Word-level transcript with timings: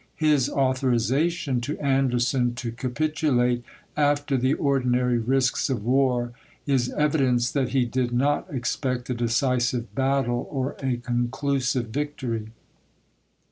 His 0.15 0.49
author 0.49 0.91
ization 0.93 1.61
to 1.61 1.77
Anderson 1.79 2.55
to 2.55 2.71
capitulate 2.71 3.63
after 3.95 4.35
the 4.35 4.55
ordinary 4.55 5.19
risks 5.19 5.69
of 5.69 5.85
war 5.85 6.31
is 6.65 6.89
evidence 6.93 7.51
that 7.51 7.69
he 7.69 7.85
did 7.85 8.11
not 8.11 8.51
expect 8.51 9.11
a 9.11 9.13
decisive 9.13 9.93
battle 9.93 10.47
or 10.49 10.75
a 10.81 10.97
conclusive 10.97 11.89
victory. 11.89 12.47